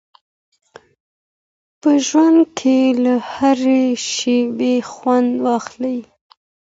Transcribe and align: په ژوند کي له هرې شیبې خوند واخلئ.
په 1.81 1.91
ژوند 2.07 2.39
کي 2.57 2.79
له 3.03 3.13
هرې 3.33 3.81
شیبې 4.11 4.75
خوند 4.91 5.31
واخلئ. 5.45 5.99